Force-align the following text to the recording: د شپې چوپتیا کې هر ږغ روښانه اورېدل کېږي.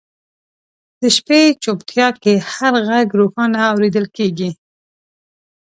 د 1.01 1.03
شپې 1.15 1.41
چوپتیا 1.63 2.07
کې 2.23 2.33
هر 2.53 2.73
ږغ 2.87 3.09
روښانه 3.21 3.59
اورېدل 3.71 4.05
کېږي. 4.17 4.49